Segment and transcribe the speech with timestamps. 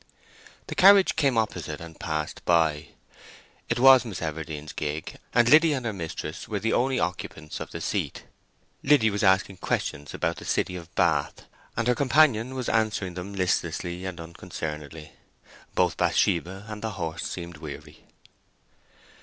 [0.65, 2.87] The carriage came opposite and passed by.
[3.69, 7.69] It was Miss Everdene's gig, and Liddy and her mistress were the only occupants of
[7.69, 8.23] the seat.
[8.81, 11.45] Liddy was asking questions about the city of Bath,
[11.77, 15.11] and her companion was answering them listlessly and unconcernedly.
[15.75, 18.05] Both Bathsheba and the horse seemed weary.